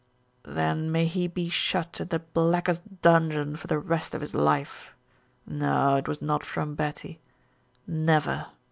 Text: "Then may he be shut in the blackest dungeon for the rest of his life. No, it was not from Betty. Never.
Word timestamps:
"Then 0.49 0.91
may 0.91 1.05
he 1.05 1.27
be 1.27 1.47
shut 1.47 2.01
in 2.01 2.07
the 2.07 2.17
blackest 2.17 3.01
dungeon 3.03 3.55
for 3.55 3.67
the 3.67 3.77
rest 3.77 4.15
of 4.15 4.21
his 4.21 4.33
life. 4.33 4.95
No, 5.45 5.95
it 5.95 6.07
was 6.07 6.23
not 6.23 6.43
from 6.43 6.73
Betty. 6.73 7.21
Never. 7.85 8.47